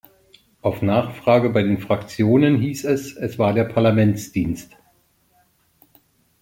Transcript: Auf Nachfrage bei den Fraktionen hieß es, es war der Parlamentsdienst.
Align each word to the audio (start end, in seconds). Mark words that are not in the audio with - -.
Auf 0.63 0.81
Nachfrage 0.81 1.51
bei 1.51 1.61
den 1.61 1.77
Fraktionen 1.77 2.57
hieß 2.59 2.85
es, 2.85 3.13
es 3.15 3.37
war 3.37 3.53
der 3.53 3.65
Parlamentsdienst. 3.65 4.75